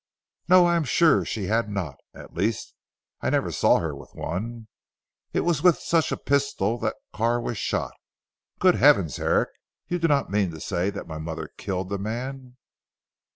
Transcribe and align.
"No, 0.47 0.65
I 0.65 0.77
am 0.77 0.83
sure 0.83 1.23
she 1.25 1.43
had 1.43 1.69
not. 1.69 1.95
At 2.15 2.33
least, 2.33 2.73
I 3.21 3.29
never 3.29 3.51
saw 3.51 3.77
her 3.77 3.95
with 3.95 4.15
one. 4.15 4.67
It 5.31 5.41
was 5.41 5.61
with 5.61 5.77
such 5.77 6.11
a 6.11 6.17
pistol 6.17 6.79
that 6.79 6.95
Carr 7.13 7.39
was 7.39 7.59
shot. 7.59 7.93
Good 8.57 8.73
heavens 8.77 9.17
Herrick, 9.17 9.49
you 9.89 9.99
do 9.99 10.07
not 10.07 10.31
mean 10.31 10.49
to 10.53 10.59
say 10.59 10.89
that 10.89 11.05
my 11.05 11.19
mother 11.19 11.51
killed 11.55 11.89
the 11.89 11.99
man." 11.99 12.57